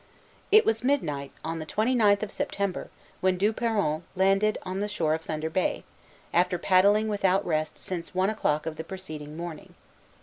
[0.51, 4.87] It was midnight, on the twenty ninth of September, when Du Peron landed on the
[4.87, 5.83] shore of Thunder Bay,
[6.33, 9.75] after paddling without rest since one o'clock of the preceding morning.